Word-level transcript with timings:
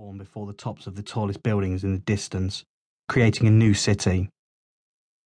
before 0.00 0.46
the 0.46 0.54
tops 0.54 0.86
of 0.86 0.96
the 0.96 1.02
tallest 1.02 1.42
buildings 1.42 1.84
in 1.84 1.92
the 1.92 1.98
distance, 1.98 2.64
creating 3.06 3.46
a 3.46 3.50
new 3.50 3.74
city. 3.74 4.30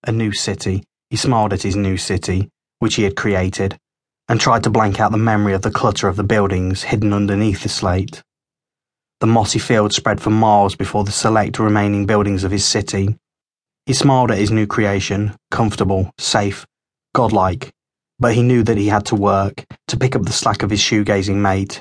A 0.05 0.11
new 0.11 0.33
city. 0.33 0.83
He 1.11 1.17
smiled 1.17 1.53
at 1.53 1.63
his 1.63 1.77
new 1.77 1.97
city, 1.97 2.49
which 2.81 2.97
he 2.97 3.05
had 3.05 3.15
created, 3.15 3.79
and 4.29 4.41
tried 4.41 4.65
to 4.65 4.71
blank 4.71 4.99
out 4.99 5.13
the 5.13 5.17
memory 5.17 5.53
of 5.53 5.63
the 5.63 5.71
clutter 5.71 6.09
of 6.09 6.17
the 6.17 6.25
buildings 6.25 6.83
hidden 6.83 7.13
underneath 7.13 7.63
the 7.63 7.69
slate. 7.69 8.23
The 9.21 9.29
mossy 9.29 9.61
field 9.61 9.93
spread 9.93 10.21
for 10.21 10.31
miles 10.31 10.75
before 10.75 11.05
the 11.05 11.13
select 11.13 11.61
remaining 11.61 12.05
buildings 12.05 12.43
of 12.43 12.51
his 12.51 12.65
city. 12.65 13.17
He 13.87 13.95
smiled 13.95 14.33
at 14.33 14.39
his 14.39 14.51
new 14.51 14.67
creation, 14.67 15.37
comfortable, 15.53 16.11
safe, 16.19 16.67
godlike, 17.15 17.71
but 18.19 18.35
he 18.35 18.43
knew 18.43 18.65
that 18.65 18.77
he 18.77 18.89
had 18.89 19.07
to 19.07 19.15
work 19.15 19.65
to 19.87 19.97
pick 19.97 20.17
up 20.17 20.23
the 20.23 20.33
slack 20.33 20.65
of 20.65 20.71
his 20.71 20.81
shoegazing 20.81 21.37
mate. 21.37 21.81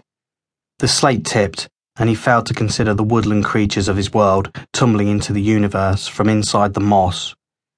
The 0.77 0.87
slate 0.87 1.25
tipped, 1.25 1.69
and 1.97 2.09
he 2.09 2.15
failed 2.15 2.45
to 2.47 2.53
consider 2.53 2.93
the 2.93 3.03
woodland 3.03 3.45
creatures 3.45 3.87
of 3.87 3.97
his 3.97 4.13
world 4.13 4.55
tumbling 4.73 5.07
into 5.07 5.33
the 5.33 5.41
universe 5.41 6.07
from 6.07 6.29
inside 6.29 6.73
the 6.73 6.79
moss, 6.79 7.35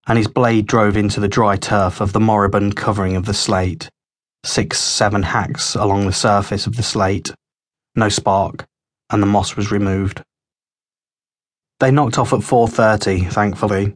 and 0.07 0.17
his 0.17 0.27
blade 0.27 0.67
drove 0.67 0.95
into 0.95 1.20
the 1.20 1.27
dry 1.27 1.55
turf 1.55 1.99
of 1.99 2.13
the 2.13 2.20
moribund 2.20 2.76
covering 2.76 3.16
of 3.16 3.26
the 3.26 3.34
slate. 3.34 3.90
Six, 4.43 4.80
seven 4.80 5.23
hacks 5.23 5.76
along 5.76 6.05
the 6.05 6.13
surface 6.13 6.67
of 6.67 6.76
the 6.76 6.84
slate. 6.84 7.31
No 7.95 8.09
spark, 8.09 8.66
and 9.09 9.21
the 9.21 9.27
moss 9.27 9.55
was 9.55 9.71
removed. 9.71 10.23
They 11.79 11.91
knocked 11.91 12.18
off 12.18 12.32
at 12.32 12.40
4.30, 12.40 13.32
thankfully. 13.32 13.95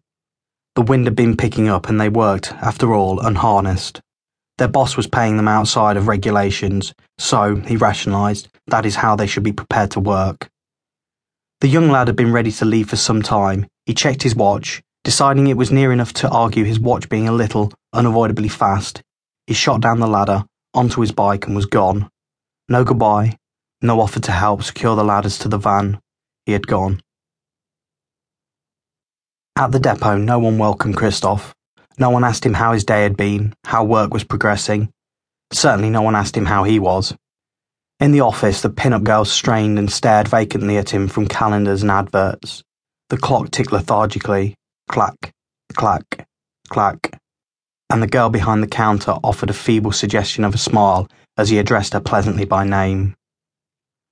The 0.75 0.81
wind 0.81 1.05
had 1.07 1.15
been 1.15 1.37
picking 1.37 1.69
up 1.69 1.87
and 1.87 1.99
they 1.99 2.09
worked, 2.09 2.51
after 2.53 2.93
all, 2.93 3.19
unharnessed. 3.19 4.01
Their 4.59 4.67
boss 4.67 4.97
was 4.97 5.07
paying 5.07 5.37
them 5.37 5.47
outside 5.47 5.95
of 5.95 6.09
regulations, 6.09 6.93
so, 7.17 7.55
he 7.55 7.77
rationalised, 7.77 8.49
that 8.67 8.85
is 8.85 8.97
how 8.97 9.15
they 9.15 9.25
should 9.25 9.43
be 9.43 9.53
prepared 9.53 9.91
to 9.91 10.01
work. 10.01 10.49
The 11.61 11.69
young 11.69 11.89
lad 11.89 12.07
had 12.09 12.17
been 12.17 12.33
ready 12.33 12.51
to 12.51 12.65
leave 12.65 12.89
for 12.89 12.97
some 12.97 13.21
time. 13.21 13.67
He 13.85 13.93
checked 13.93 14.21
his 14.21 14.35
watch, 14.35 14.81
deciding 15.05 15.47
it 15.47 15.55
was 15.55 15.71
near 15.71 15.93
enough 15.93 16.11
to 16.15 16.29
argue 16.29 16.65
his 16.65 16.77
watch 16.77 17.07
being 17.07 17.29
a 17.29 17.31
little, 17.31 17.71
unavoidably 17.93 18.49
fast. 18.49 19.01
He 19.47 19.53
shot 19.53 19.79
down 19.79 20.01
the 20.01 20.07
ladder, 20.07 20.43
onto 20.73 20.99
his 20.99 21.13
bike, 21.13 21.47
and 21.47 21.55
was 21.55 21.65
gone. 21.65 22.09
No 22.67 22.83
goodbye, 22.83 23.37
no 23.81 24.01
offer 24.01 24.19
to 24.19 24.31
help 24.33 24.63
secure 24.63 24.97
the 24.97 25.05
ladders 25.05 25.37
to 25.39 25.47
the 25.47 25.57
van. 25.57 26.01
He 26.45 26.51
had 26.51 26.67
gone. 26.67 26.99
At 29.55 29.71
the 29.71 29.79
depot, 29.79 30.17
no 30.17 30.37
one 30.37 30.57
welcomed 30.57 30.97
Krystof. 30.97 31.53
No 31.99 32.09
one 32.09 32.23
asked 32.23 32.45
him 32.45 32.53
how 32.53 32.71
his 32.71 32.85
day 32.85 33.03
had 33.03 33.17
been, 33.17 33.53
how 33.65 33.83
work 33.83 34.13
was 34.13 34.23
progressing. 34.23 34.89
Certainly 35.51 35.89
no 35.89 36.01
one 36.01 36.15
asked 36.15 36.37
him 36.37 36.45
how 36.45 36.63
he 36.63 36.79
was. 36.79 37.13
In 37.99 38.13
the 38.13 38.21
office, 38.21 38.61
the 38.61 38.69
pin-up 38.69 39.03
girls 39.03 39.29
strained 39.29 39.77
and 39.77 39.91
stared 39.91 40.29
vacantly 40.29 40.77
at 40.77 40.91
him 40.91 41.09
from 41.09 41.27
calendars 41.27 41.81
and 41.81 41.91
adverts. 41.91 42.63
The 43.09 43.17
clock 43.17 43.51
ticked 43.51 43.73
lethargically. 43.73 44.55
Clack, 44.87 45.33
clack, 45.75 46.25
clack. 46.69 47.19
And 47.89 48.01
the 48.01 48.07
girl 48.07 48.29
behind 48.29 48.63
the 48.63 48.67
counter 48.67 49.17
offered 49.21 49.49
a 49.49 49.53
feeble 49.53 49.91
suggestion 49.91 50.45
of 50.45 50.55
a 50.55 50.59
smile 50.59 51.09
as 51.37 51.49
he 51.49 51.59
addressed 51.59 51.91
her 51.91 51.99
pleasantly 51.99 52.45
by 52.45 52.63
name. 52.63 53.15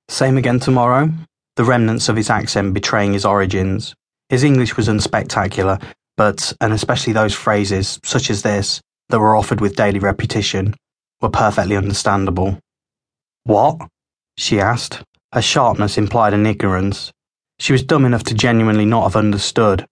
Same 0.09 0.35
again 0.35 0.59
tomorrow? 0.59 1.09
The 1.55 1.63
remnants 1.63 2.09
of 2.09 2.17
his 2.17 2.29
accent 2.29 2.73
betraying 2.73 3.13
his 3.13 3.23
origins. 3.23 3.95
His 4.29 4.43
English 4.43 4.75
was 4.75 4.89
unspectacular, 4.89 5.81
but, 6.17 6.51
and 6.59 6.73
especially 6.73 7.13
those 7.13 7.33
phrases, 7.33 7.99
such 8.03 8.29
as 8.29 8.41
this, 8.41 8.81
that 9.09 9.19
were 9.19 9.35
offered 9.35 9.61
with 9.61 9.75
daily 9.75 9.99
repetition, 9.99 10.73
were 11.21 11.29
perfectly 11.29 11.77
understandable. 11.77 12.59
What? 13.43 13.77
she 14.37 14.59
asked. 14.59 15.03
Her 15.33 15.41
sharpness 15.41 15.97
implied 15.97 16.33
an 16.33 16.45
ignorance. 16.45 17.11
She 17.59 17.71
was 17.71 17.83
dumb 17.83 18.05
enough 18.05 18.23
to 18.23 18.33
genuinely 18.33 18.85
not 18.85 19.03
have 19.03 19.15
understood. 19.15 19.85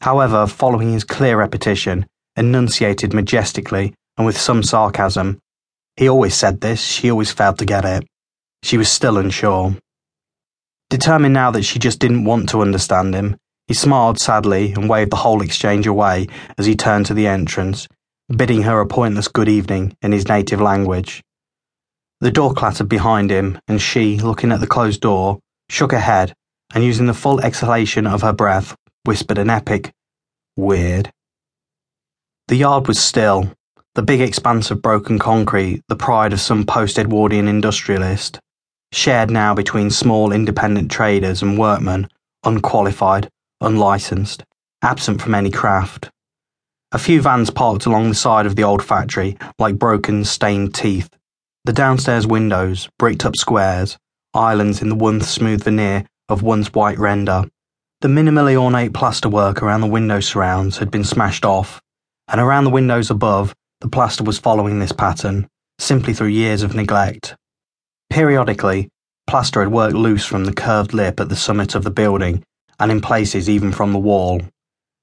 However, 0.00 0.46
following 0.46 0.92
his 0.92 1.04
clear 1.04 1.38
repetition, 1.38 2.06
enunciated 2.36 3.12
majestically 3.12 3.94
and 4.16 4.26
with 4.26 4.38
some 4.38 4.62
sarcasm, 4.62 5.38
he 5.96 6.08
always 6.08 6.34
said 6.34 6.60
this, 6.60 6.82
she 6.82 7.10
always 7.10 7.30
failed 7.30 7.58
to 7.58 7.66
get 7.66 7.84
it. 7.84 8.04
She 8.62 8.78
was 8.78 8.88
still 8.88 9.18
unsure. 9.18 9.76
Determined 10.88 11.34
now 11.34 11.50
that 11.50 11.62
she 11.62 11.78
just 11.78 11.98
didn't 11.98 12.24
want 12.24 12.48
to 12.50 12.62
understand 12.62 13.14
him, 13.14 13.36
he 13.70 13.74
smiled 13.74 14.18
sadly 14.18 14.72
and 14.72 14.88
waved 14.88 15.12
the 15.12 15.22
whole 15.22 15.40
exchange 15.40 15.86
away 15.86 16.26
as 16.58 16.66
he 16.66 16.74
turned 16.74 17.06
to 17.06 17.14
the 17.14 17.28
entrance, 17.28 17.86
bidding 18.34 18.62
her 18.62 18.80
a 18.80 18.86
pointless 18.86 19.28
good 19.28 19.48
evening 19.48 19.96
in 20.02 20.10
his 20.10 20.26
native 20.26 20.60
language. 20.60 21.22
The 22.18 22.32
door 22.32 22.52
clattered 22.52 22.88
behind 22.88 23.30
him, 23.30 23.60
and 23.68 23.80
she, 23.80 24.18
looking 24.18 24.50
at 24.50 24.58
the 24.58 24.66
closed 24.66 25.02
door, 25.02 25.38
shook 25.68 25.92
her 25.92 26.00
head 26.00 26.34
and, 26.74 26.82
using 26.82 27.06
the 27.06 27.14
full 27.14 27.38
exhalation 27.42 28.08
of 28.08 28.22
her 28.22 28.32
breath, 28.32 28.74
whispered 29.04 29.38
an 29.38 29.50
epic, 29.50 29.92
Weird. 30.56 31.12
The 32.48 32.56
yard 32.56 32.88
was 32.88 32.98
still, 32.98 33.52
the 33.94 34.02
big 34.02 34.20
expanse 34.20 34.72
of 34.72 34.82
broken 34.82 35.20
concrete, 35.20 35.84
the 35.86 35.94
pride 35.94 36.32
of 36.32 36.40
some 36.40 36.66
post 36.66 36.98
Edwardian 36.98 37.46
industrialist, 37.46 38.40
shared 38.90 39.30
now 39.30 39.54
between 39.54 39.90
small 39.90 40.32
independent 40.32 40.90
traders 40.90 41.40
and 41.40 41.56
workmen, 41.56 42.08
unqualified, 42.42 43.30
unlicensed, 43.60 44.44
absent 44.82 45.20
from 45.20 45.34
any 45.34 45.50
craft. 45.50 46.10
A 46.92 46.98
few 46.98 47.22
vans 47.22 47.50
parked 47.50 47.86
along 47.86 48.08
the 48.08 48.14
side 48.14 48.46
of 48.46 48.56
the 48.56 48.64
old 48.64 48.82
factory 48.82 49.36
like 49.58 49.78
broken, 49.78 50.24
stained 50.24 50.74
teeth. 50.74 51.08
The 51.64 51.72
downstairs 51.72 52.26
windows, 52.26 52.88
bricked 52.98 53.24
up 53.24 53.36
squares, 53.36 53.96
islands 54.34 54.82
in 54.82 54.88
the 54.88 54.94
once 54.94 55.28
smooth 55.28 55.62
veneer 55.62 56.06
of 56.28 56.42
once 56.42 56.72
white 56.72 56.98
render. 56.98 57.44
The 58.00 58.08
minimally 58.08 58.56
ornate 58.56 58.92
plasterwork 58.92 59.62
around 59.62 59.82
the 59.82 59.86
window 59.86 60.20
surrounds 60.20 60.78
had 60.78 60.90
been 60.90 61.04
smashed 61.04 61.44
off, 61.44 61.80
and 62.28 62.40
around 62.40 62.64
the 62.64 62.70
windows 62.70 63.10
above, 63.10 63.54
the 63.80 63.88
plaster 63.88 64.24
was 64.24 64.38
following 64.38 64.78
this 64.78 64.92
pattern, 64.92 65.46
simply 65.78 66.14
through 66.14 66.28
years 66.28 66.62
of 66.62 66.74
neglect. 66.74 67.36
Periodically, 68.08 68.88
plaster 69.26 69.60
had 69.60 69.70
worked 69.70 69.94
loose 69.94 70.24
from 70.24 70.44
the 70.44 70.52
curved 70.52 70.94
lip 70.94 71.20
at 71.20 71.28
the 71.28 71.36
summit 71.36 71.74
of 71.74 71.84
the 71.84 71.90
building 71.90 72.42
and 72.80 72.90
in 72.90 73.00
places 73.00 73.48
even 73.48 73.70
from 73.70 73.92
the 73.92 73.98
wall, 73.98 74.40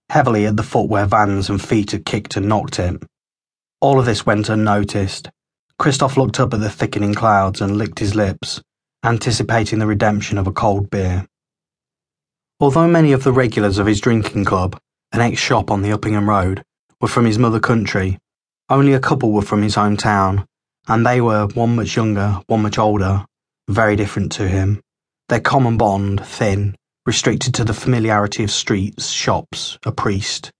heavily 0.09 0.45
at 0.45 0.57
the 0.57 0.63
foot 0.63 0.89
where 0.89 1.05
vans 1.05 1.49
and 1.49 1.61
feet 1.63 1.91
had 1.91 2.05
kicked 2.05 2.35
and 2.35 2.49
knocked 2.49 2.79
it. 2.79 3.01
All 3.79 3.99
of 3.99 4.05
this 4.05 4.25
went 4.25 4.49
unnoticed. 4.49 5.29
Krystof 5.79 6.17
looked 6.17 6.39
up 6.39 6.55
at 6.55 6.59
the 6.59 6.71
thickening 6.71 7.13
clouds 7.13 7.61
and 7.61 7.77
licked 7.77 7.99
his 7.99 8.15
lips, 8.15 8.61
anticipating 9.05 9.77
the 9.77 9.85
redemption 9.85 10.39
of 10.39 10.47
a 10.47 10.51
cold 10.51 10.89
beer. 10.89 11.27
Although 12.59 12.87
many 12.87 13.11
of 13.11 13.23
the 13.23 13.31
regulars 13.31 13.77
of 13.77 13.85
his 13.85 14.01
drinking 14.01 14.45
club, 14.45 14.79
an 15.11 15.21
ex 15.21 15.39
shop 15.39 15.69
on 15.69 15.83
the 15.83 15.91
Uppingham 15.91 16.27
Road, 16.27 16.63
were 16.99 17.07
from 17.07 17.25
his 17.25 17.37
mother 17.37 17.59
country, 17.59 18.17
only 18.69 18.93
a 18.93 18.99
couple 18.99 19.31
were 19.31 19.43
from 19.43 19.61
his 19.61 19.75
hometown, 19.75 20.45
and 20.87 21.05
they 21.05 21.21
were 21.21 21.45
one 21.53 21.75
much 21.75 21.95
younger, 21.95 22.41
one 22.47 22.63
much 22.63 22.79
older, 22.79 23.23
very 23.69 23.95
different 23.95 24.31
to 24.31 24.47
him. 24.47 24.81
Their 25.29 25.41
common 25.41 25.77
bond, 25.77 26.25
thin, 26.25 26.75
restricted 27.07 27.53
to 27.53 27.63
the 27.63 27.73
familiarity 27.73 28.43
of 28.43 28.51
streets, 28.51 29.07
shops, 29.07 29.79
a 29.85 29.91
priest. 29.93 30.51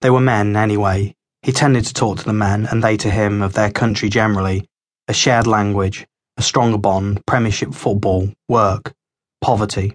They 0.00 0.10
were 0.10 0.20
men, 0.20 0.54
anyway. 0.56 1.16
He 1.42 1.50
tended 1.50 1.86
to 1.86 1.92
talk 1.92 2.18
to 2.18 2.24
the 2.24 2.32
men, 2.32 2.66
and 2.66 2.84
they 2.84 2.96
to 2.98 3.10
him, 3.10 3.42
of 3.42 3.54
their 3.54 3.72
country 3.72 4.08
generally, 4.08 4.68
a 5.08 5.12
shared 5.12 5.48
language, 5.48 6.06
a 6.36 6.42
stronger 6.42 6.78
bond, 6.78 7.26
premiership 7.26 7.74
football, 7.74 8.32
work, 8.48 8.92
poverty. 9.40 9.92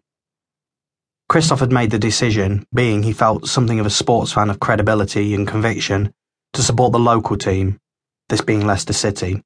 Krystof 1.31 1.59
had 1.59 1.71
made 1.71 1.91
the 1.91 1.99
decision, 1.99 2.65
being 2.73 3.03
he 3.03 3.13
felt 3.13 3.47
something 3.47 3.79
of 3.79 3.85
a 3.85 3.89
sports 3.89 4.33
fan 4.33 4.49
of 4.49 4.59
credibility 4.59 5.33
and 5.33 5.47
conviction, 5.47 6.13
to 6.51 6.61
support 6.61 6.91
the 6.91 6.99
local 6.99 7.37
team, 7.37 7.79
this 8.27 8.41
being 8.41 8.67
Leicester 8.67 8.91
City. 8.93 9.41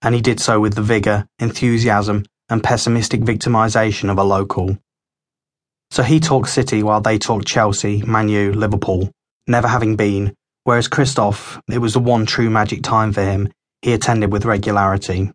And 0.00 0.14
he 0.14 0.20
did 0.20 0.38
so 0.38 0.60
with 0.60 0.74
the 0.74 0.82
vigour, 0.82 1.26
enthusiasm, 1.40 2.24
and 2.48 2.62
pessimistic 2.62 3.20
victimisation 3.22 4.12
of 4.12 4.18
a 4.18 4.22
local. 4.22 4.78
So 5.90 6.02
he 6.02 6.20
talked 6.20 6.48
City 6.48 6.82
while 6.82 7.00
they 7.00 7.18
talked 7.18 7.46
Chelsea, 7.46 8.02
Manu, 8.02 8.52
Liverpool, 8.52 9.10
never 9.46 9.68
having 9.68 9.96
been, 9.96 10.34
whereas 10.64 10.88
Krystof, 10.88 11.60
it 11.70 11.78
was 11.78 11.94
the 11.94 12.00
one 12.00 12.26
true 12.26 12.50
magic 12.50 12.82
time 12.82 13.12
for 13.12 13.22
him, 13.22 13.48
he 13.82 13.92
attended 13.92 14.32
with 14.32 14.44
regularity. 14.44 15.30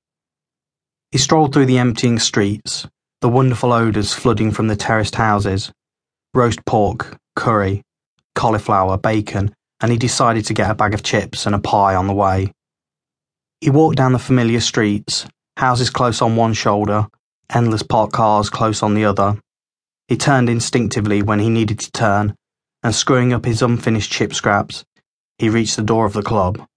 He 1.12 1.18
strolled 1.18 1.54
through 1.54 1.66
the 1.66 1.78
emptying 1.78 2.20
streets, 2.20 2.88
the 3.22 3.30
wonderful 3.30 3.72
odours 3.74 4.14
flooding 4.14 4.52
from 4.52 4.68
the 4.68 4.76
terraced 4.76 5.16
houses 5.16 5.72
roast 6.34 6.66
pork, 6.66 7.18
curry, 7.36 7.82
cauliflower, 8.36 8.98
bacon, 8.98 9.54
and 9.82 9.92
he 9.92 9.98
decided 9.98 10.46
to 10.46 10.54
get 10.54 10.70
a 10.70 10.76
bag 10.76 10.94
of 10.94 11.04
chips 11.04 11.46
and 11.46 11.54
a 11.54 11.60
pie 11.60 11.94
on 11.94 12.08
the 12.08 12.14
way. 12.14 12.54
He 13.60 13.70
walked 13.70 13.98
down 13.98 14.14
the 14.14 14.20
familiar 14.20 14.62
streets, 14.62 15.26
houses 15.58 15.90
close 15.90 16.22
on 16.22 16.38
one 16.38 16.54
shoulder, 16.54 17.08
endless 17.54 17.84
parked 17.84 18.14
cars 18.14 18.50
close 18.50 18.82
on 18.82 18.94
the 18.94 19.06
other. 19.06 19.38
He 20.12 20.18
turned 20.18 20.50
instinctively 20.50 21.22
when 21.22 21.40
he 21.40 21.48
needed 21.48 21.80
to 21.80 21.90
turn, 21.90 22.36
and 22.84 22.94
screwing 22.94 23.32
up 23.32 23.46
his 23.46 23.62
unfinished 23.62 24.12
chip 24.12 24.34
scraps, 24.34 24.84
he 25.38 25.48
reached 25.48 25.78
the 25.78 25.84
door 25.84 26.06
of 26.06 26.12
the 26.12 26.22
club. 26.22 26.68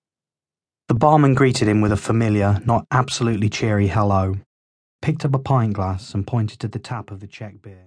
The 0.87 0.95
barman 0.95 1.35
greeted 1.35 1.67
him 1.67 1.81
with 1.81 1.91
a 1.91 1.97
familiar, 1.97 2.63
not 2.65 2.87
absolutely 2.93 3.49
cheery 3.49 3.89
hello, 3.89 4.37
picked 5.03 5.25
up 5.25 5.35
a 5.35 5.41
pint 5.41 5.73
glass, 5.73 6.15
and 6.15 6.25
pointed 6.25 6.61
to 6.61 6.69
the 6.69 6.79
tap 6.79 7.11
of 7.11 7.19
the 7.19 7.27
Czech 7.27 7.61
beer. 7.61 7.83